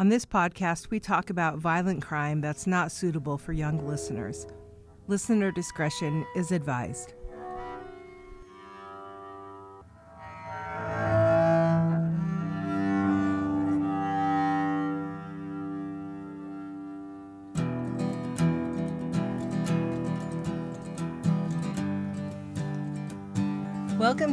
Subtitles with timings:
[0.00, 4.46] On this podcast, we talk about violent crime that's not suitable for young listeners.
[5.08, 7.12] Listener discretion is advised.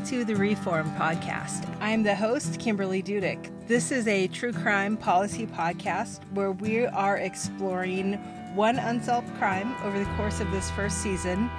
[0.08, 1.70] To the Reform Podcast.
[1.82, 3.52] I'm the host, Kimberly Dudick.
[3.68, 8.14] This is a true crime policy podcast where we are exploring
[8.56, 11.50] one unsolved crime over the course of this first season.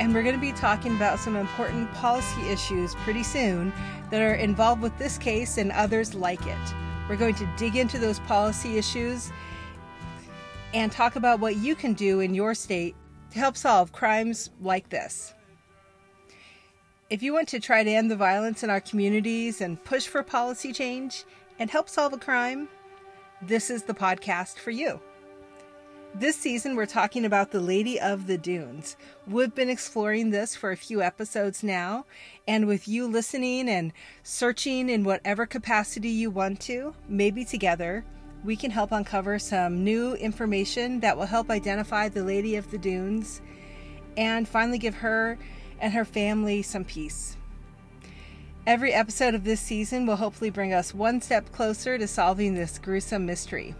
[0.00, 3.72] And we're going to be talking about some important policy issues pretty soon
[4.10, 6.74] that are involved with this case and others like it.
[7.08, 9.32] We're going to dig into those policy issues
[10.74, 12.96] and talk about what you can do in your state
[13.30, 15.33] to help solve crimes like this.
[17.10, 20.22] If you want to try to end the violence in our communities and push for
[20.22, 21.24] policy change
[21.58, 22.66] and help solve a crime,
[23.42, 25.00] this is the podcast for you.
[26.14, 28.96] This season, we're talking about the Lady of the Dunes.
[29.26, 32.06] We've been exploring this for a few episodes now,
[32.48, 38.02] and with you listening and searching in whatever capacity you want to, maybe together,
[38.44, 42.78] we can help uncover some new information that will help identify the Lady of the
[42.78, 43.42] Dunes
[44.16, 45.36] and finally give her
[45.80, 47.36] and her family some peace.
[48.66, 52.78] Every episode of this season will hopefully bring us one step closer to solving this
[52.78, 53.74] gruesome mystery.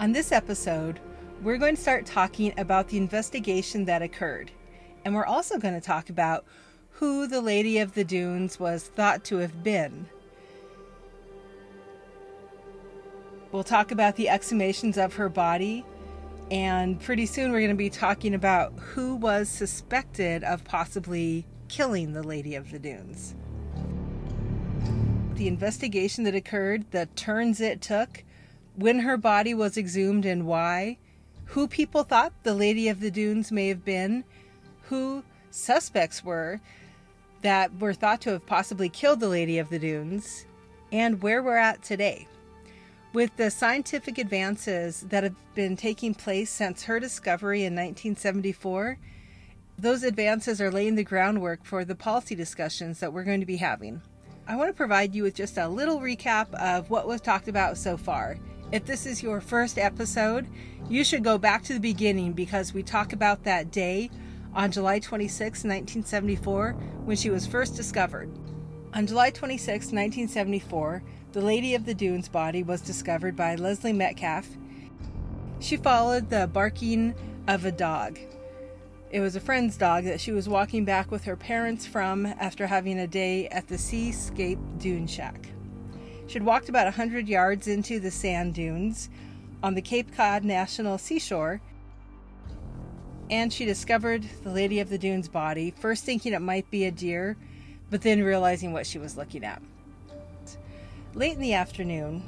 [0.00, 0.98] On this episode,
[1.42, 4.50] we're going to start talking about the investigation that occurred,
[5.04, 6.44] and we're also going to talk about
[6.90, 10.08] who the Lady of the Dunes was thought to have been.
[13.52, 15.84] We'll talk about the exhumations of her body
[16.50, 22.12] and pretty soon we're going to be talking about who was suspected of possibly killing
[22.12, 23.36] the Lady of the Dunes.
[25.34, 28.24] The investigation that occurred, the turns it took,
[28.74, 30.98] when her body was exhumed and why,
[31.46, 34.24] who people thought the Lady of the Dunes may have been,
[34.82, 36.60] who suspects were
[37.42, 40.46] that were thought to have possibly killed the Lady of the Dunes,
[40.92, 42.26] and where we're at today.
[43.12, 48.98] With the scientific advances that have been taking place since her discovery in 1974,
[49.76, 53.56] those advances are laying the groundwork for the policy discussions that we're going to be
[53.56, 54.00] having.
[54.46, 57.76] I want to provide you with just a little recap of what was talked about
[57.76, 58.38] so far.
[58.70, 60.46] If this is your first episode,
[60.88, 64.08] you should go back to the beginning because we talk about that day
[64.54, 66.72] on July 26, 1974,
[67.04, 68.30] when she was first discovered.
[68.94, 74.48] On July 26, 1974, the Lady of the Dunes body was discovered by Leslie Metcalf.
[75.60, 77.14] She followed the barking
[77.46, 78.18] of a dog.
[79.12, 82.66] It was a friend's dog that she was walking back with her parents from after
[82.66, 85.46] having a day at the Seascape Dune Shack.
[86.26, 89.08] She had walked about a hundred yards into the sand dunes
[89.62, 91.60] on the Cape Cod National Seashore,
[93.30, 96.90] and she discovered the Lady of the Dunes body, first thinking it might be a
[96.90, 97.36] deer,
[97.88, 99.62] but then realizing what she was looking at.
[101.14, 102.22] Late in the afternoon,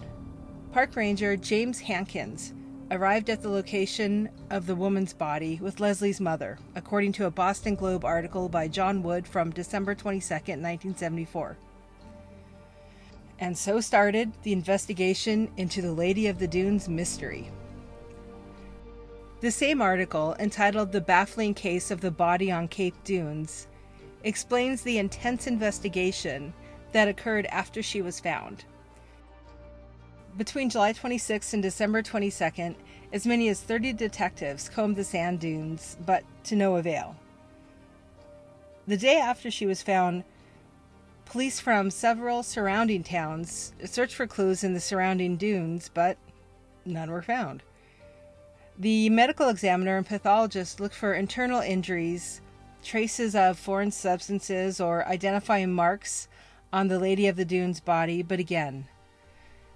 [0.73, 2.53] Park Ranger James Hankins
[2.91, 7.77] arrived at the location of the woman's body with Leslie's mother, according to a Boston
[7.77, 11.57] Globe article by John Wood from December 22, 1974.
[13.39, 17.53] And so started the investigation into the Lady of the Dunes mystery.
[19.43, 23.69] The same article, entitled The Baffling Case of the Body on Cape Dunes,
[24.25, 26.53] explains the intense investigation
[26.91, 28.65] that occurred after she was found.
[30.37, 32.75] Between July 26th and December 22nd,
[33.13, 37.17] as many as 30 detectives combed the sand dunes, but to no avail.
[38.87, 40.25] The day after she was found,
[41.27, 46.17] police from several surrounding towns searched for clues in the surrounding dunes, but
[46.87, 47.63] none were found.
[48.79, 52.41] The medical examiner and pathologist looked for internal injuries,
[52.83, 56.27] traces of foreign substances, or identifying marks
[56.73, 58.89] on the Lady of the Dunes body, but again,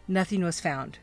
[0.08, 0.98] Nothing was found.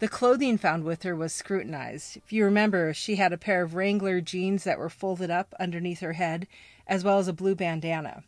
[0.00, 2.18] The clothing found with her was scrutinized.
[2.18, 6.00] If you remember, she had a pair of Wrangler jeans that were folded up underneath
[6.00, 6.46] her head,
[6.86, 8.24] as well as a blue bandana.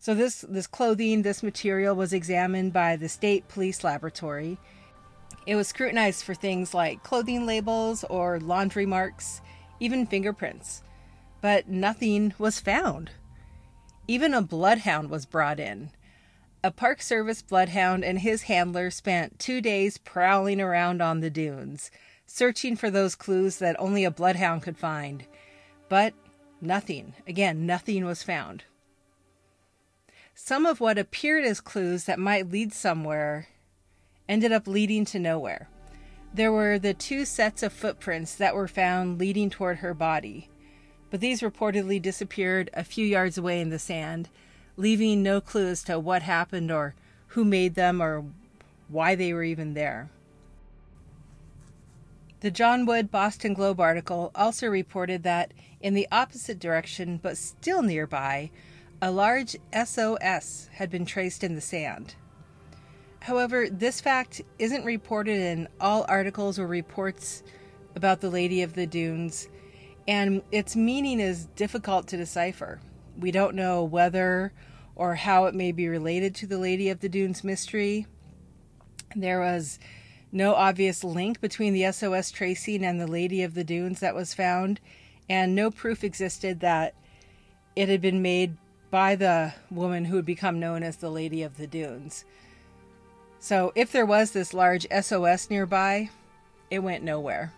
[0.00, 4.58] So this this clothing, this material was examined by the state police laboratory.
[5.46, 9.40] It was scrutinized for things like clothing labels or laundry marks,
[9.80, 10.82] even fingerprints.
[11.40, 13.10] But nothing was found.
[14.06, 15.90] Even a bloodhound was brought in.
[16.64, 21.90] A Park Service bloodhound and his handler spent two days prowling around on the dunes,
[22.26, 25.24] searching for those clues that only a bloodhound could find.
[25.88, 26.14] But
[26.60, 27.14] nothing.
[27.28, 28.64] Again, nothing was found.
[30.34, 33.46] Some of what appeared as clues that might lead somewhere
[34.28, 35.68] ended up leading to nowhere.
[36.34, 40.50] There were the two sets of footprints that were found leading toward her body,
[41.08, 44.28] but these reportedly disappeared a few yards away in the sand,
[44.78, 46.94] leaving no clue as to what happened or
[47.28, 48.24] who made them or
[48.88, 50.08] why they were even there.
[52.40, 57.82] The John Wood Boston Globe article also reported that in the opposite direction, but still
[57.82, 58.50] nearby,
[59.02, 62.14] a large SOS had been traced in the sand.
[63.22, 67.42] However, this fact isn't reported in all articles or reports
[67.96, 69.48] about the Lady of the Dunes,
[70.06, 72.80] and its meaning is difficult to decipher.
[73.18, 74.52] We don't know whether
[74.98, 78.06] or how it may be related to the Lady of the Dunes mystery.
[79.16, 79.78] There was
[80.30, 84.34] no obvious link between the SOS tracing and the Lady of the Dunes that was
[84.34, 84.80] found,
[85.30, 86.94] and no proof existed that
[87.76, 88.56] it had been made
[88.90, 92.24] by the woman who would become known as the Lady of the Dunes.
[93.38, 96.10] So, if there was this large SOS nearby,
[96.70, 97.52] it went nowhere.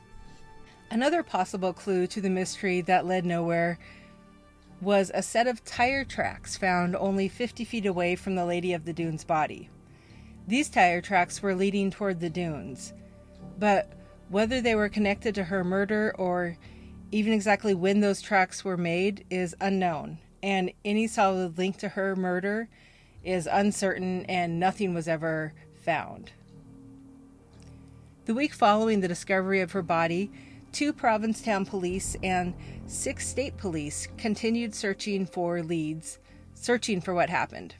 [0.90, 3.78] Another possible clue to the mystery that led nowhere
[4.80, 8.84] was a set of tire tracks found only 50 feet away from the Lady of
[8.84, 9.68] the Dunes body.
[10.46, 12.92] These tire tracks were leading toward the dunes,
[13.58, 13.92] but
[14.28, 16.56] whether they were connected to her murder or
[17.12, 22.16] even exactly when those tracks were made is unknown, and any solid link to her
[22.16, 22.68] murder
[23.22, 26.32] is uncertain and nothing was ever found.
[28.26, 30.30] The week following the discovery of her body,
[30.72, 32.54] two Provincetown police and
[32.86, 36.18] six state police continued searching for leads,
[36.54, 37.74] searching for what happened.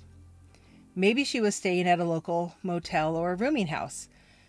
[0.94, 4.08] Maybe she was staying at a local motel or a rooming house.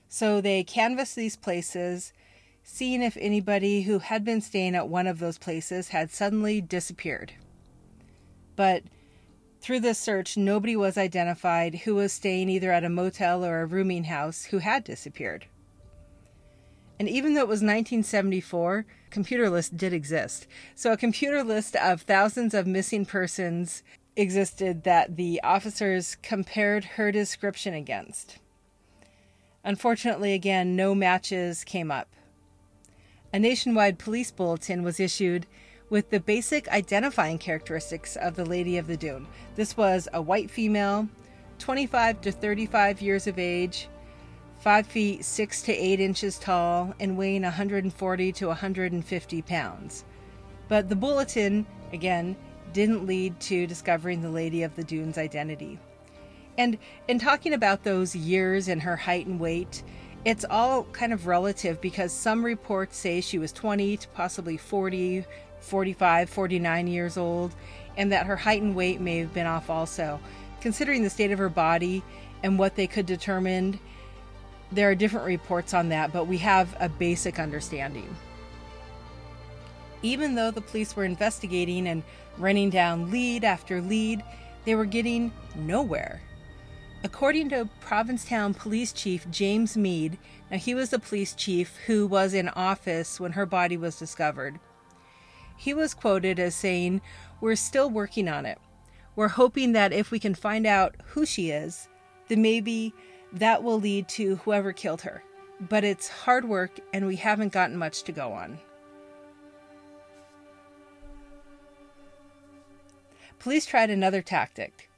[0.09, 2.11] So they canvassed these places,
[2.63, 7.33] seeing if anybody who had been staying at one of those places had suddenly disappeared.
[8.55, 8.83] But
[9.61, 13.65] through this search, nobody was identified who was staying either at a motel or a
[13.65, 15.45] rooming house who had disappeared.
[17.01, 20.45] And even though it was 1974, computer list did exist.
[20.75, 23.81] So a computer list of thousands of missing persons
[24.15, 28.37] existed that the officers compared her description against.
[29.63, 32.07] Unfortunately, again, no matches came up.
[33.33, 35.47] A nationwide police bulletin was issued
[35.89, 39.25] with the basic identifying characteristics of the Lady of the Dune.
[39.55, 41.09] This was a white female,
[41.57, 43.89] 25 to 35 years of age,
[44.61, 50.05] 5 feet 6 to 8 inches tall, and weighing 140 to 150 pounds.
[50.67, 52.35] But the bulletin, again,
[52.71, 55.79] didn't lead to discovering the Lady of the Dunes' identity.
[56.59, 56.77] And
[57.07, 59.81] in talking about those years and her height and weight,
[60.25, 65.25] it's all kind of relative because some reports say she was 20 to possibly 40
[65.61, 67.55] 45, 49 years old,
[67.97, 70.19] and that her height and weight may have been off also.
[70.59, 72.03] Considering the state of her body
[72.43, 73.79] and what they could determine,
[74.71, 78.15] there are different reports on that, but we have a basic understanding.
[80.01, 82.03] Even though the police were investigating and
[82.37, 84.23] running down lead after lead,
[84.65, 86.21] they were getting nowhere.
[87.03, 90.17] According to Provincetown Police Chief James Meads,
[90.49, 94.59] now he was the police chief who was in office when her body was discovered.
[95.57, 97.01] He was quoted as saying,
[97.39, 98.59] We're still working on it.
[99.15, 101.87] We're hoping that if we can find out who she is,
[102.27, 102.93] then maybe
[103.33, 105.23] that will lead to whoever killed her.
[105.59, 108.59] But it's hard work and we haven't gotten much to go on.
[113.39, 114.89] Police tried another tactic.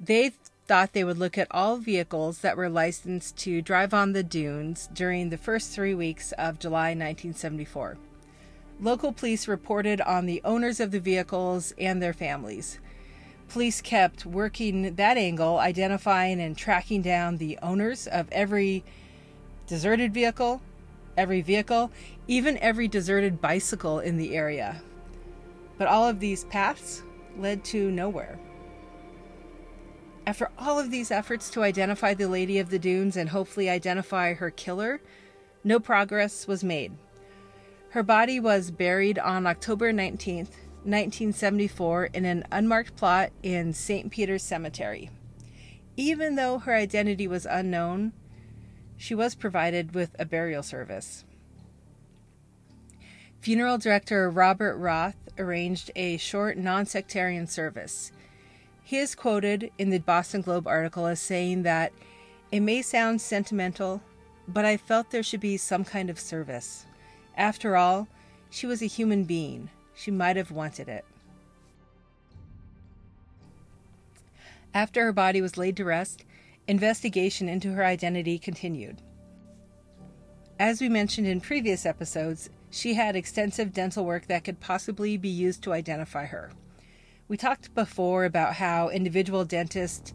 [0.00, 0.32] They
[0.66, 4.88] thought they would look at all vehicles that were licensed to drive on the dunes
[4.92, 7.96] during the first three weeks of July 1974.
[8.80, 12.78] Local police reported on the owners of the vehicles and their families.
[13.48, 18.84] Police kept working that angle, identifying and tracking down the owners of every
[19.66, 20.60] deserted vehicle,
[21.16, 21.90] every vehicle,
[22.26, 24.82] even every deserted bicycle in the area.
[25.78, 27.02] But all of these paths
[27.38, 28.38] led to nowhere.
[30.26, 34.34] After all of these efforts to identify the Lady of the Dunes and hopefully identify
[34.34, 35.00] her killer,
[35.64, 36.92] no progress was made.
[37.90, 40.50] Her body was buried on October 19th,
[40.84, 44.10] 1974, in an unmarked plot in St.
[44.10, 45.10] Peter's Cemetery.
[45.96, 48.12] Even though her identity was unknown,
[48.96, 51.24] she was provided with a burial service.
[53.40, 58.10] Funeral director Robert Roth arranged a short non sectarian service.
[58.82, 61.92] He is quoted in the Boston Globe article as saying that
[62.50, 64.02] it may sound sentimental,
[64.48, 66.86] but I felt there should be some kind of service.
[67.36, 68.08] After all,
[68.50, 69.70] she was a human being.
[69.98, 71.04] She might have wanted it.
[74.72, 76.24] After her body was laid to rest,
[76.68, 79.02] investigation into her identity continued.
[80.56, 85.28] As we mentioned in previous episodes, she had extensive dental work that could possibly be
[85.28, 86.52] used to identify her.
[87.26, 90.14] We talked before about how individual dentists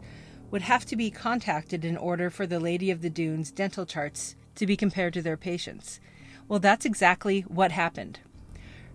[0.50, 4.34] would have to be contacted in order for the Lady of the Dunes dental charts
[4.54, 6.00] to be compared to their patients.
[6.48, 8.20] Well, that's exactly what happened.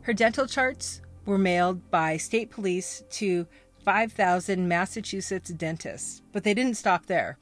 [0.02, 3.48] Her dental charts were mailed by state police to
[3.84, 7.38] 5,000 Massachusetts dentists, but they didn't stop there.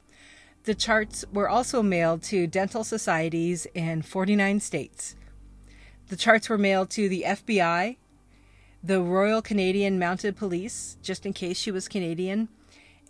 [0.64, 5.16] The charts were also mailed to dental societies in 49 states.
[6.08, 7.96] The charts were mailed to the FBI,
[8.82, 12.48] the Royal Canadian Mounted Police, just in case she was Canadian,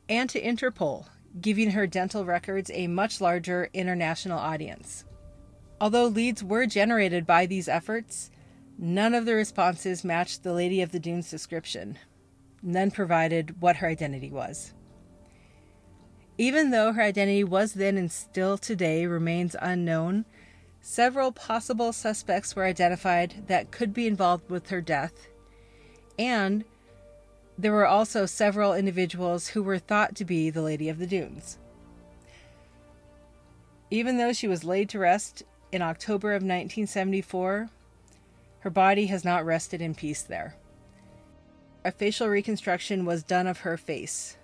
[0.08, 1.06] and to Interpol,
[1.40, 5.04] giving her dental records a much larger international audience.
[5.80, 8.30] Although leads were generated by these efforts,
[8.78, 11.98] none of the responses matched the Lady of the Dunes description.
[12.62, 14.72] None provided what her identity was.
[16.38, 20.24] Even though her identity was then and still today remains unknown,
[20.80, 25.26] several possible suspects were identified that could be involved with her death,
[26.16, 26.64] and
[27.58, 31.58] there were also several individuals who were thought to be the Lady of the Dunes.
[33.90, 35.42] Even though she was laid to rest
[35.72, 37.68] in October of 1974,
[38.68, 40.54] her body has not rested in peace there.
[41.86, 44.36] A facial reconstruction was done of her face.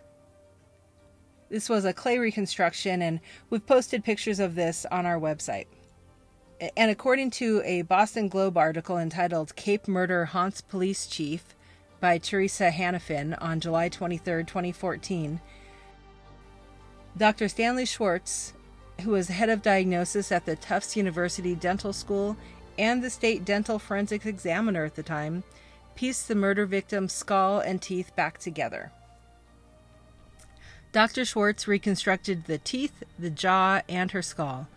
[1.51, 5.67] This was a clay reconstruction, and we've posted pictures of this on our website.
[6.75, 11.55] And according to a Boston Globe article entitled Cape Murder Haunts Police Chief
[12.01, 15.39] by Teresa Hanafin on July 23, 2014,
[17.19, 17.49] Dr.
[17.49, 18.55] Stanley Schwartz,
[19.03, 22.39] who was head of diagnosis at the Tufts University Dental School
[22.79, 25.45] and the state dental forensics examiner at the time,
[25.95, 28.91] pieced the murder victim's skull and teeth back together.
[30.93, 31.25] Dr.
[31.25, 34.69] Schwartz reconstructed the teeth, the jaw, and her skull.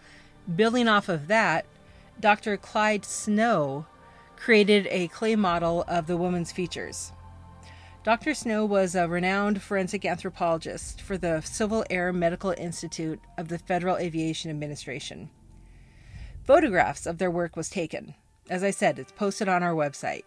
[0.56, 1.66] Building off of that,
[2.20, 2.58] Dr.
[2.58, 3.86] Clyde Snow
[4.36, 7.12] created a clay model of the woman's features.
[8.04, 8.34] Dr.
[8.34, 14.50] Snow was a renowned forensic anthropologist for the Civil Aeromedical Institute of the Federal Aviation
[14.50, 15.30] Administration.
[16.48, 18.13] Photographs of their work was taken.
[18.50, 20.24] As I said, it's posted on our website.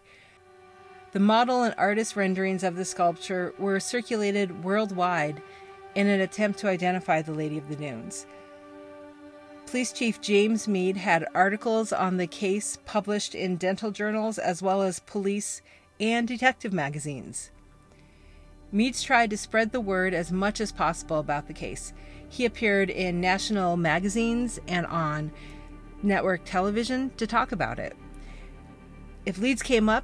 [1.13, 5.41] The model and artist renderings of the sculpture were circulated worldwide
[5.95, 8.27] in an attempt to identify the Lady of the Dunes.
[9.65, 14.83] Police Chief James Meads had articles on the case published in dental journals as well
[14.83, 15.63] as police
[15.99, 17.49] and detective magazines.
[18.71, 21.93] Meads tried to spread the word as much as possible about the case.
[22.29, 25.31] He appeared in national magazines and on
[26.03, 27.95] network television to talk about it.
[29.25, 30.03] If leads came up,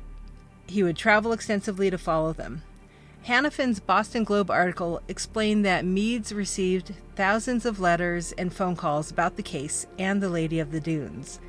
[0.68, 2.64] he would travel extensively to follow them.
[3.26, 9.36] Hanafin's Boston Globe article explained that Meads received thousands of letters and phone calls about
[9.36, 11.40] the case and the Lady of the Dunes.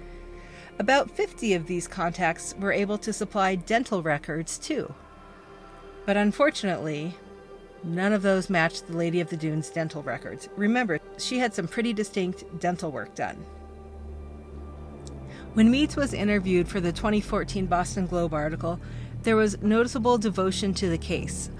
[0.79, 4.93] About 50 of these contacts were able to supply dental records, too.
[6.07, 7.15] But unfortunately,
[7.85, 10.49] none of those matched the Lady of the Dunes dental records.
[10.57, 13.45] Remember, she had some pretty distinct dental work done.
[15.55, 18.79] When Meads was interviewed for the 2014 Boston Globe article,
[19.23, 21.51] there was noticeable devotion to the case.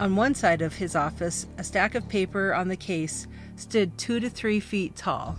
[0.00, 4.18] On one side of his office, a stack of paper on the case stood two
[4.18, 5.36] to three feet tall,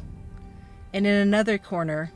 [0.93, 2.11] and in another corner,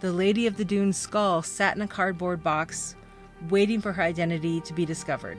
[0.00, 2.94] the Lady of the Dunes skull sat in a cardboard box,
[3.50, 5.38] waiting for her identity to be discovered.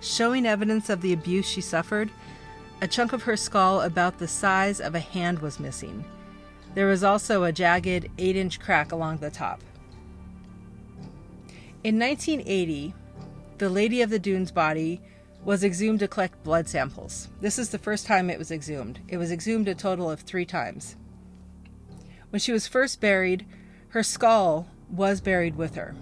[0.00, 2.10] Showing evidence of the abuse she suffered,
[2.82, 6.04] a chunk of her skull about the size of a hand was missing
[6.74, 9.60] there was also a jagged 8 inch crack along the top.
[11.82, 12.94] In 1980,
[13.58, 15.00] the Lady of the Dunes body
[15.44, 17.28] was exhumed to collect blood samples.
[17.40, 19.00] This is the first time it was exhumed.
[19.08, 20.96] It was exhumed a total of three times.
[22.30, 23.46] When she was first buried,
[23.88, 25.94] her skull was buried with her.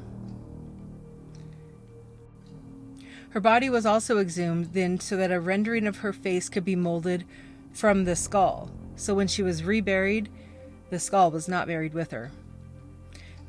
[3.30, 6.76] Her body was also exhumed then so that a rendering of her face could be
[6.76, 7.24] molded
[7.72, 8.70] from the skull.
[8.96, 10.28] So when she was reburied,
[10.90, 12.30] the skull was not buried with her.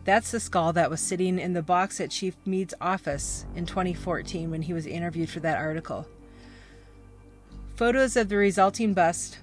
[0.05, 4.49] That's the skull that was sitting in the box at Chief Mead's office in 2014
[4.49, 6.07] when he was interviewed for that article.
[7.75, 9.39] Photos of the resulting bust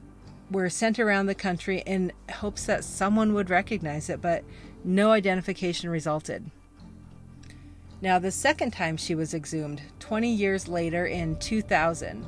[0.51, 4.45] were sent around the country in hopes that someone would recognize it, but
[4.85, 6.51] no identification resulted.
[8.03, 12.27] Now, the second time she was exhumed, 20 years later in 2000,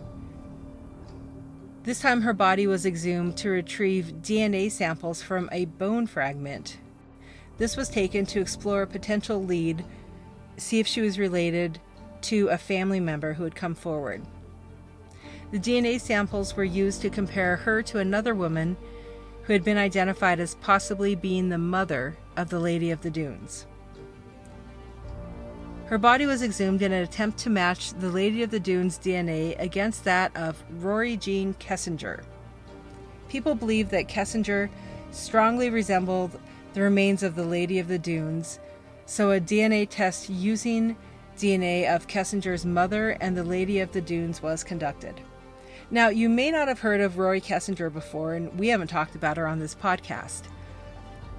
[1.89, 6.77] this time her body was exhumed to retrieve DNA samples from a bone fragment.
[7.57, 9.83] This was taken to explore a potential lead,
[10.59, 11.81] see if she was related
[12.21, 14.23] to a family member who had come forward.
[15.51, 18.77] The DNA samples were used to compare her to another woman
[19.45, 23.67] who had been identified as possibly being the mother of the Lady of the Dunes.
[25.89, 29.59] Her body was exhumed in an attempt to match the Lady of the Dunes DNA
[29.59, 32.25] against that of Rory Gene Kessinger.
[33.31, 34.69] People believe that Kessinger
[35.13, 36.39] strongly resembled
[36.75, 38.59] the remains of the Lady of the Dunes,
[39.07, 40.95] so a DNA test using
[41.39, 45.23] DNA of Kessinger's mother and the Lady of the Dunes was conducted.
[45.91, 49.39] Now, you may not have heard of Rory Kessinger before, and we haven't talked about
[49.39, 50.43] her on this podcast.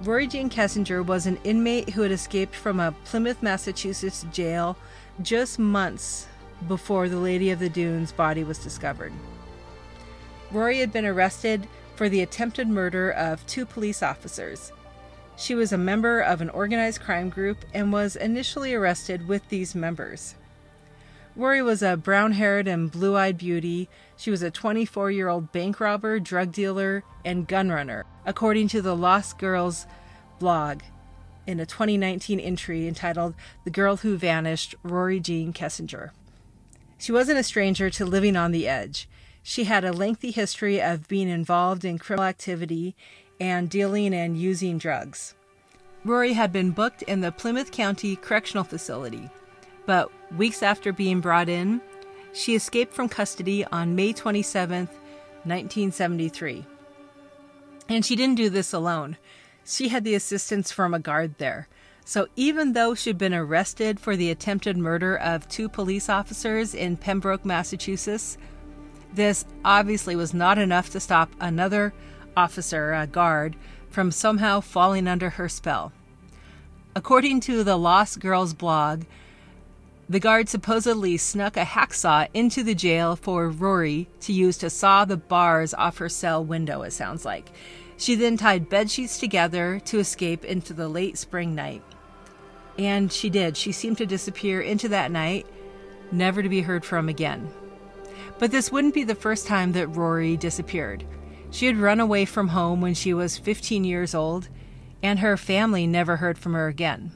[0.02, 4.78] Rory Gene Kessinger was an inmate who had escaped from a Plymouth, Massachusetts jail
[5.20, 6.26] just months
[6.66, 9.12] before the Lady of the Dunes body was discovered.
[10.50, 14.72] Rory had been arrested for the attempted murder of two police officers.
[15.36, 19.74] She was a member of an organized crime group and was initially arrested with these
[19.74, 20.34] members.
[21.36, 23.88] Rory was a brown haired and blue eyed beauty.
[24.20, 28.82] She was a 24 year old bank robber, drug dealer, and gun runner, according to
[28.82, 29.86] the Lost Girls
[30.38, 30.82] blog
[31.46, 33.34] in a 2019 entry entitled
[33.64, 36.10] The Girl Who Vanished Rory Gene Kessinger.
[36.98, 39.08] She wasn't a stranger to living on the edge.
[39.42, 42.94] She had a lengthy history of being involved in criminal activity
[43.40, 45.34] and dealing and using drugs.
[46.04, 49.30] Rory had been booked in the Plymouth County Correctional Facility
[49.90, 51.80] but weeks after being brought in,
[52.32, 56.64] she escaped from custody on May 27, 1973.
[57.88, 59.16] And she didn't do this alone.
[59.64, 61.68] She had the assistance from a guard there.
[62.04, 66.96] So even though she'd been arrested for the attempted murder of two police officers in
[66.96, 68.36] Pembroke, Massachusetts,
[69.12, 71.92] this obviously was not enough to stop another
[72.36, 73.56] officer, a guard,
[73.88, 75.92] from somehow falling under her spell.
[76.94, 79.02] According to the Lost Girls blog,
[80.10, 85.04] the guard supposedly snuck a hacksaw into the jail for Rory to use to saw
[85.04, 87.52] the bars off her cell window, it sounds like.
[87.96, 91.84] She then tied bed sheets together to escape into the late spring night.
[92.76, 93.56] And she did.
[93.56, 95.46] She seemed to disappear into that night,
[96.10, 97.48] never to be heard from again.
[98.40, 101.04] But this wouldn't be the first time that Rory disappeared.
[101.52, 104.48] She had run away from home when she was 15 years old,
[105.04, 107.12] and her family never heard from her again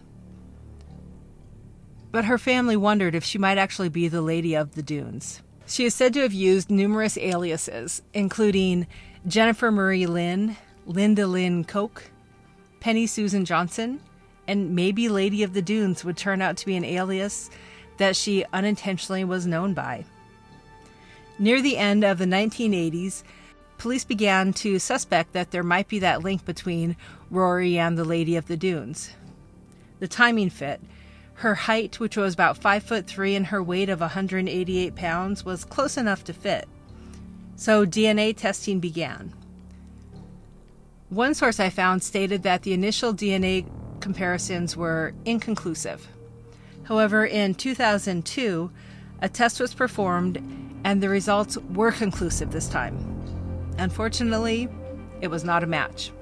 [2.15, 5.43] but her family wondered if she might actually be the Lady of the Dunes.
[5.67, 8.87] She is said to have used numerous aliases, including
[9.27, 12.05] Jennifer Marie Lynn, Linda Lynn Koch,
[12.79, 13.99] Penny Susan Johnson,
[14.47, 17.51] and maybe Lady of the Dunes would turn out to be an alias
[17.97, 20.05] that she unintentionally was known by.
[21.41, 23.25] Near the end of the 1980s,
[23.77, 26.95] police began to suspect that there might be that link between
[27.29, 29.11] Rory and the Lady of the Dunes.
[29.99, 30.81] The timing fit,
[31.35, 35.65] her height, which was about 5 foot 3 and her weight of 188 pounds, was
[35.65, 36.69] close enough to fit.
[37.57, 39.33] So DNA testing began.
[41.09, 43.67] One source I found stated that the initial DNA
[44.01, 46.09] comparisons were inconclusive.
[46.85, 48.71] However, in 2002,
[49.23, 50.37] a test was performed
[50.85, 52.97] and the results were conclusive this time.
[53.79, 54.69] Unfortunately,
[55.21, 56.13] it was not a match.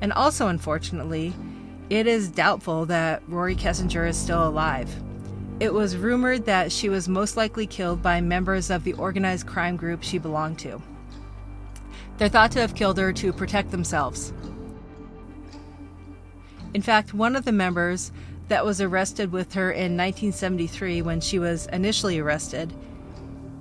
[0.00, 1.32] And also, unfortunately,
[1.90, 4.94] it is doubtful that Rory Kessinger is still alive.
[5.60, 9.76] It was rumored that she was most likely killed by members of the organized crime
[9.76, 10.82] group she belonged to.
[12.18, 14.32] They're thought to have killed her to protect themselves.
[16.74, 18.12] In fact, one of the members
[18.48, 22.74] that was arrested with her in 1973 when she was initially arrested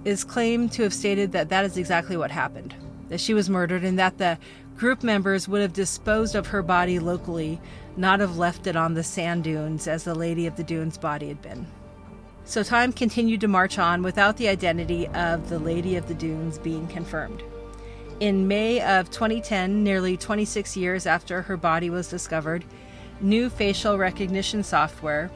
[0.03, 2.75] is claimed to have stated that that is exactly what happened
[3.09, 4.37] that she was murdered and that the
[4.77, 7.59] group members would have disposed of her body locally
[7.97, 11.27] not have left it on the sand dunes as the Lady of the Dunes body
[11.27, 11.67] had been.
[12.43, 16.59] So time continued to march on without the identity of the Lady of the Dunes
[16.59, 17.41] being confirmed.
[18.19, 22.63] In May of 2010, nearly 26 years after her body was discovered,
[23.19, 25.31] new facial recognition software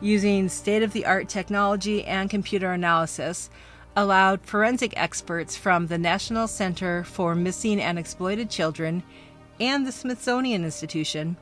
[0.00, 3.50] using state of the art technology and computer analysis
[3.96, 9.02] allowed forensic experts from the National Center for Missing and Exploited Children
[9.60, 11.36] and the Smithsonian Institution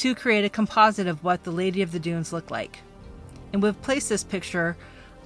[0.00, 2.78] to create a composite of what the Lady of the Dunes looked like.
[3.52, 4.74] And we've placed this picture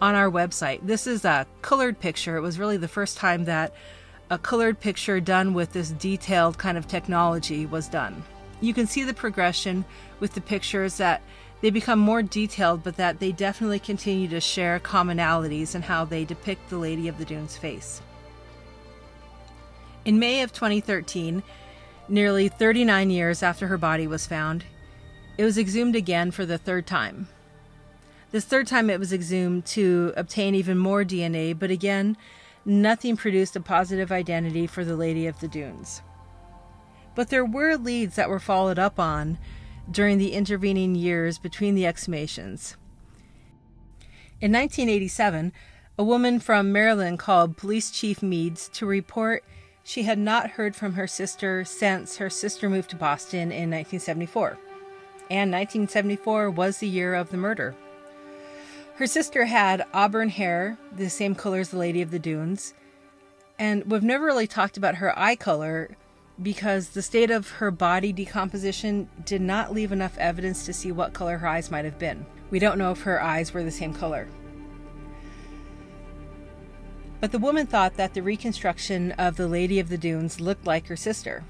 [0.02, 0.80] on our website.
[0.82, 2.36] This is a colored picture.
[2.36, 3.72] It was really the first time that
[4.30, 8.24] a colored picture done with this detailed kind of technology was done.
[8.60, 9.84] You can see the progression
[10.18, 11.22] with the pictures that
[11.60, 16.24] they become more detailed, but that they definitely continue to share commonalities in how they
[16.24, 18.02] depict the Lady of the Dunes face.
[20.04, 21.44] In May of 2013,
[22.08, 24.64] Nearly 39 years after her body was found,
[25.38, 27.28] it was exhumed again for the third time.
[28.30, 32.16] This third time it was exhumed to obtain even more DNA, but again,
[32.64, 36.02] nothing produced a positive identity for the Lady of the Dunes.
[37.14, 39.38] But there were leads that were followed up on
[39.90, 42.74] during the intervening years between the exhumations.
[44.40, 45.52] In 1987,
[45.96, 49.44] a woman from Maryland called Police Chief Meads to report
[49.84, 54.58] she had not heard from her sister since her sister moved to Boston in 1974.
[55.30, 57.76] And 1974 was the year of the murder.
[58.96, 62.74] Her sister had auburn hair, the same color as the Lady of the Dunes,
[63.58, 65.96] and we've never really talked about her eye color
[66.42, 71.12] because the state of her body decomposition did not leave enough evidence to see what
[71.12, 72.26] color her eyes might have been.
[72.50, 74.28] We don't know if her eyes were the same color.
[77.24, 80.88] But the woman thought that the reconstruction of the Lady of the Dunes looked like
[80.88, 81.42] her sister.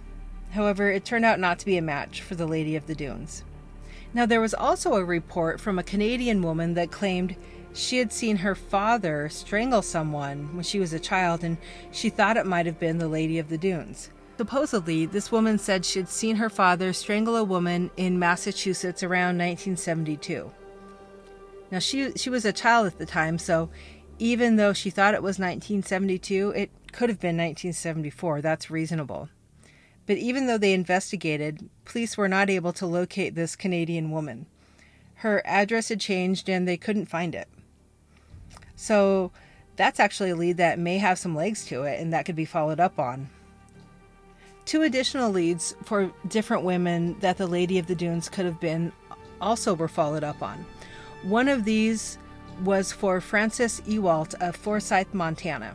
[0.52, 3.42] However, it turned out not to be a match for the Lady of the Dunes.
[4.12, 7.34] Now, there was also a report from a Canadian woman that claimed
[7.72, 11.56] she had seen her father strangle someone when she was a child and
[11.90, 14.10] she thought it might have been the Lady of the Dunes.
[14.36, 19.38] Supposedly, this woman said she had seen her father strangle a woman in Massachusetts around
[19.38, 20.52] 1972.
[21.72, 23.70] Now, she, she was a child at the time, so
[24.18, 28.40] even though she thought it was 1972, it could have been 1974.
[28.40, 29.28] That's reasonable.
[30.06, 34.46] But even though they investigated, police were not able to locate this Canadian woman.
[35.16, 37.48] Her address had changed and they couldn't find it.
[38.76, 39.32] So
[39.76, 42.44] that's actually a lead that may have some legs to it and that could be
[42.44, 43.30] followed up on.
[44.66, 48.92] Two additional leads for different women that the Lady of the Dunes could have been
[49.40, 50.64] also were followed up on.
[51.22, 52.18] One of these
[52.60, 55.74] was for Frances Ewalt of Forsyth, Montana.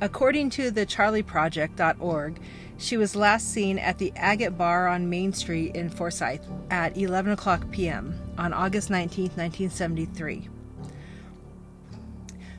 [0.00, 2.40] According to the charleyproject.org,
[2.76, 7.32] she was last seen at the Agate Bar on Main Street in Forsyth at 11
[7.32, 8.18] o'clock p.m.
[8.38, 10.48] on August 19, 1973.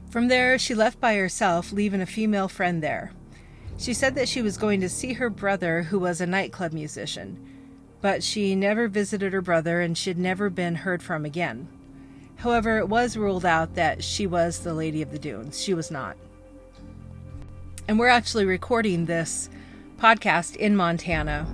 [0.10, 3.14] From there, she left by herself, leaving a female friend there.
[3.78, 7.40] She said that she was going to see her brother, who was a nightclub musician,
[8.02, 11.70] but she never visited her brother and she'd never been heard from again.
[12.40, 15.62] However, it was ruled out that she was the Lady of the Dunes.
[15.62, 16.16] She was not.
[17.88, 19.50] And we're actually recording this
[19.98, 21.46] podcast in Montana.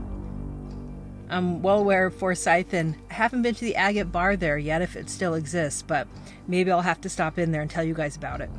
[1.28, 4.84] I'm well aware of Forsyth and I haven't been to the Agate Bar there yet
[4.84, 6.08] if it still exists, but
[6.48, 8.52] maybe I'll have to stop in there and tell you guys about it.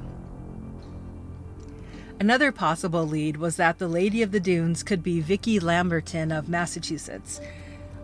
[2.19, 6.49] Another possible lead was that the Lady of the Dunes could be Vicki Lamberton of
[6.49, 7.41] Massachusetts.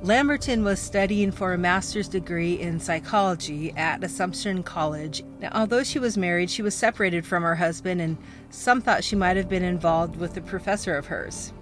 [0.03, 5.23] Lamberton was studying for a master's degree in psychology at Assumption College.
[5.39, 8.19] Now, although she was married, she was separated from her husband, and
[8.51, 11.53] some thought she might have been involved with a professor of hers.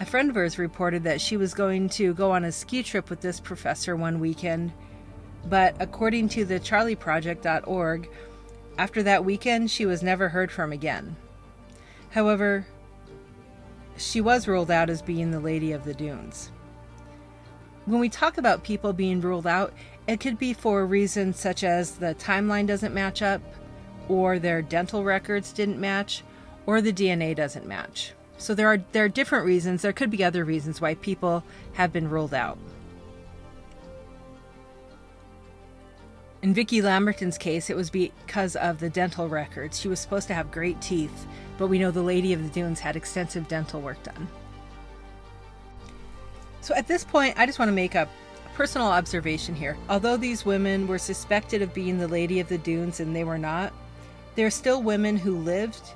[0.00, 3.10] A friend of hers reported that she was going to go on a ski trip
[3.10, 4.72] with this professor one weekend,
[5.44, 8.08] but according to the charleyproject.org,
[8.78, 11.14] after that weekend, she was never heard from again.
[12.08, 12.66] However,
[13.98, 16.50] she was ruled out as being the Lady of the Dunes.
[17.86, 19.72] When we talk about people being ruled out,
[20.06, 23.40] it could be for reasons such as the timeline doesn't match up,
[24.08, 26.22] or their dental records didn't match,
[26.66, 28.12] or the DNA doesn't match.
[28.36, 29.82] So there are there are different reasons.
[29.82, 32.58] There could be other reasons why people have been ruled out.
[36.42, 39.78] In Vicki Lamberton's case, it was because of the dental records.
[39.78, 41.26] She was supposed to have great teeth,
[41.58, 44.26] but we know the Lady of the Dunes had extensive dental work done.
[46.60, 48.08] So at this point, I just want to make a
[48.54, 49.76] personal observation here.
[49.88, 53.38] Although these women were suspected of being the Lady of the Dunes and they were
[53.38, 53.72] not,
[54.34, 55.92] there are still women who lived,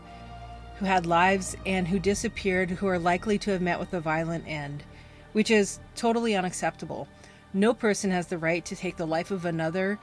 [0.79, 4.44] who had lives, and who disappeared who are likely to have met with a violent
[4.46, 4.83] end,
[5.33, 7.07] which is totally unacceptable.
[7.53, 9.98] No person has the right to take the life of another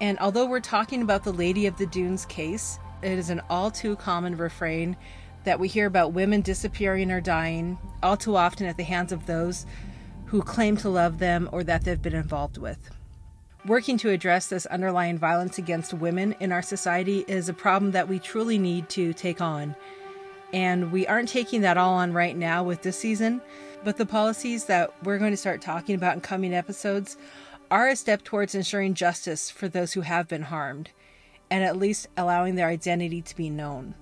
[0.00, 3.70] and although we're talking about the Lady of the Dunes case, it is an all
[3.70, 4.96] too common refrain
[5.44, 9.26] that we hear about women disappearing or dying, all too often at the hands of
[9.26, 9.66] those
[10.28, 12.90] who claim to love them or that they've been involved with.
[13.66, 18.08] Working to address this underlying violence against women in our society is a problem that
[18.08, 19.74] we truly need to take on.
[20.52, 23.42] And we aren't taking that all on right now with this season,
[23.84, 27.16] but the policies that we're going to start talking about in coming episodes
[27.70, 30.90] are a step towards ensuring justice for those who have been harmed,
[31.50, 33.94] and at least allowing their identity to be known.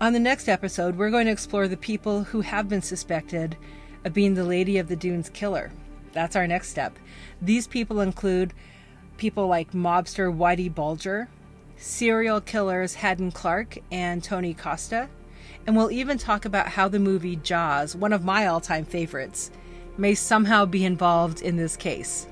[0.00, 3.58] On the next episode, we're going to explore the people who have been suspected
[4.02, 5.70] of being the Lady of the Dunes killer.
[6.14, 6.98] That's our next step.
[7.42, 8.54] These people include
[9.18, 11.28] people like mobster Whitey Bulger,
[11.76, 15.10] serial killers Hadden Clark and Tony Costa,
[15.66, 19.50] and we'll even talk about how the movie Jaws, one of my all time favorites,
[19.98, 22.26] may somehow be involved in this case.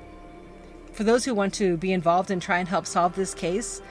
[0.95, 3.83] For those who want to be involved and try and help solve this case,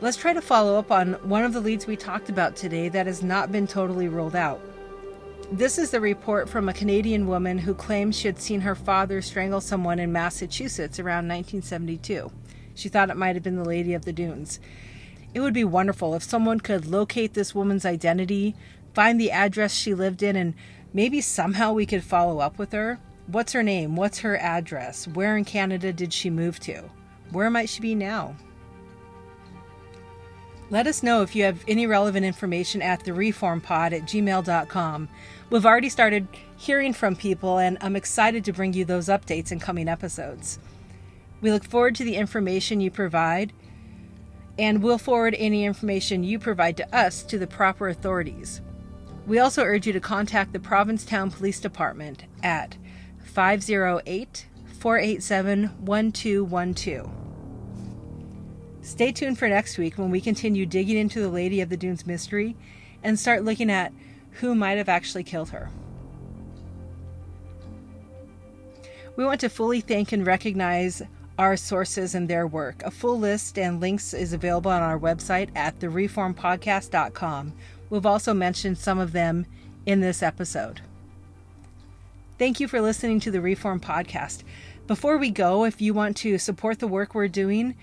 [0.00, 3.06] Let's try to follow up on one of the leads we talked about today that
[3.06, 4.60] has not been totally ruled out.
[5.52, 9.22] This is the report from a Canadian woman who claims she had seen her father
[9.22, 12.30] strangle someone in Massachusetts around 1972.
[12.74, 14.58] She thought it might have been the Lady of the Dunes.
[15.32, 18.56] It would be wonderful if someone could locate this woman's identity,
[18.94, 20.54] find the address she lived in, and
[20.92, 22.98] maybe somehow we could follow up with her.
[23.28, 23.94] What's her name?
[23.96, 25.06] What's her address?
[25.06, 26.82] Where in Canada did she move to?
[27.30, 28.34] Where might she be now?
[30.74, 35.08] Let us know if you have any relevant information at the reformpod at gmail.com.
[35.48, 39.60] We've already started hearing from people, and I'm excited to bring you those updates in
[39.60, 40.58] coming episodes.
[41.40, 43.52] We look forward to the information you provide,
[44.58, 48.60] and we'll forward any information you provide to us to the proper authorities.
[49.28, 52.76] We also urge you to contact the Provincetown Police Department at
[53.22, 54.46] 508
[54.80, 57.23] 487 1212.
[58.84, 62.06] Stay tuned for next week when we continue digging into the Lady of the Dunes
[62.06, 62.54] mystery
[63.02, 63.94] and start looking at
[64.32, 65.70] who might have actually killed her.
[69.16, 71.00] We want to fully thank and recognize
[71.38, 72.82] our sources and their work.
[72.82, 77.54] A full list and links is available on our website at thereformpodcast.com.
[77.88, 79.46] We've also mentioned some of them
[79.86, 80.82] in this episode.
[82.38, 84.42] Thank you for listening to the Reform Podcast.
[84.86, 87.76] Before we go, if you want to support the work we're doing,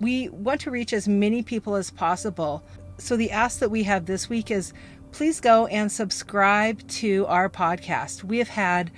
[0.00, 2.62] we want to reach as many people as possible.
[2.98, 4.72] So the ask that we have this week is
[5.12, 8.24] please go and subscribe to our podcast.
[8.24, 8.90] We have had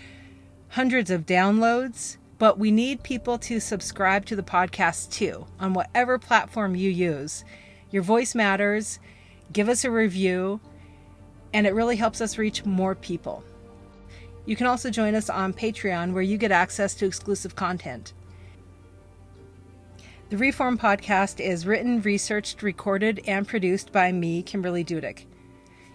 [0.70, 6.18] hundreds of downloads, but we need people to subscribe to the podcast too on whatever
[6.18, 7.44] platform you use.
[7.90, 8.98] Your voice matters.
[9.52, 10.61] Give us a review,
[11.54, 13.42] and it really helps us reach more people.
[14.44, 18.12] You can also join us on Patreon, where you get access to exclusive content.
[20.31, 25.25] The Reform podcast is written, researched, recorded, and produced by me, Kimberly Dudick.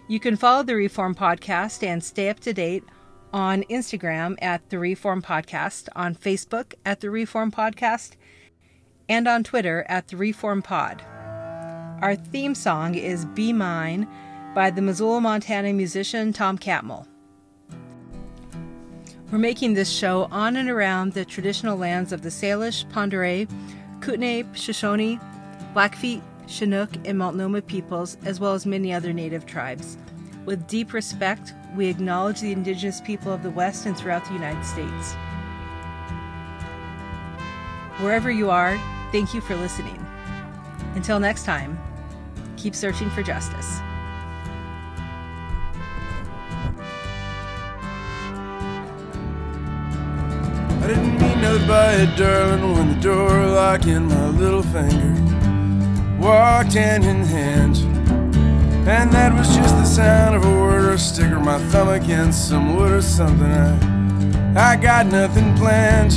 [0.08, 2.82] You can follow the Reform podcast and stay up to date
[3.32, 8.16] on Instagram at the Reform Podcast, on Facebook at the Reform Podcast,
[9.08, 11.00] and on Twitter at the Reform Pod.
[12.02, 14.08] Our theme song is Be Mine
[14.52, 17.06] by the Missoula, Montana musician Tom Catmull.
[19.30, 23.46] We're making this show on and around the traditional lands of the Salish, Oreille,
[24.04, 25.18] Kootenai, Shoshone,
[25.72, 29.96] Blackfeet, Chinook, and Multnomah peoples, as well as many other native tribes.
[30.44, 34.62] With deep respect, we acknowledge the indigenous people of the West and throughout the United
[34.62, 35.14] States.
[38.02, 38.78] Wherever you are,
[39.10, 40.04] thank you for listening.
[40.96, 41.78] Until next time,
[42.58, 43.80] keep searching for justice.
[50.84, 55.14] I didn't mean no by it, darling, when the door locked in my little finger.
[56.20, 57.78] Walked hand in hand.
[58.86, 61.88] And that was just the sound of a word or a stick or my thumb
[61.88, 63.50] against some wood or something.
[63.50, 66.12] I, I got nothing planned.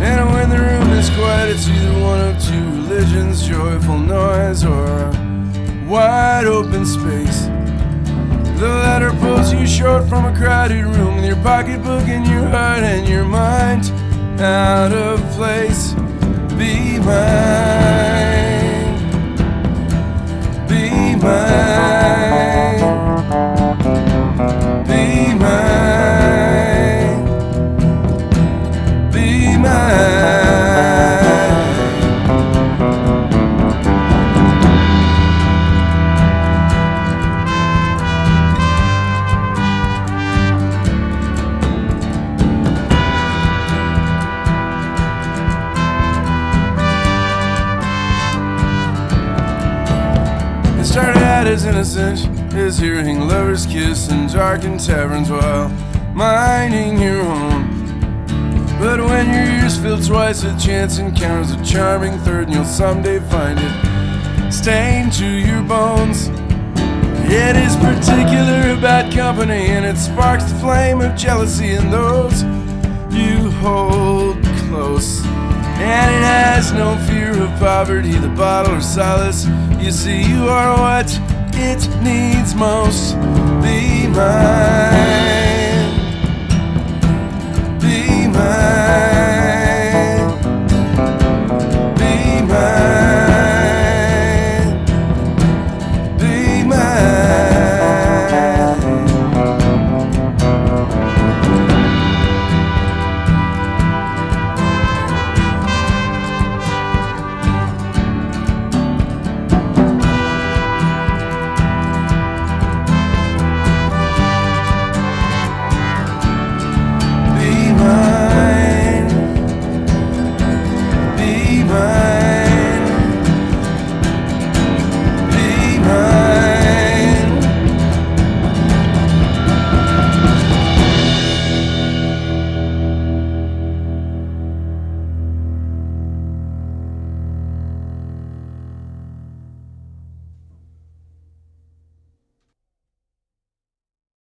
[0.00, 4.86] And when the room is quiet, it's either one of two religions joyful noise or
[4.86, 7.47] a wide open space.
[8.58, 12.82] The letter pulls you short from a crowded room with your pocketbook and your heart
[12.82, 13.84] and your mind
[14.40, 15.92] out of place.
[16.58, 17.06] Be mine.
[20.66, 22.17] Be mine.
[54.68, 55.68] In taverns while
[56.14, 58.26] minding your own.
[58.78, 63.18] But when your ears fill twice with chance encounters a charming third, and you'll someday
[63.30, 66.28] find it stained to your bones.
[67.30, 72.42] It is particular about company, and it sparks the flame of jealousy in those
[73.10, 75.24] you hold close.
[75.80, 79.46] And it has no fear of poverty, the bottle or solace.
[79.80, 81.08] You see, you are what
[81.54, 83.14] it needs most
[84.18, 85.37] mine.